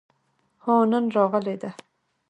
[0.63, 1.71] هو، نن راغلې ده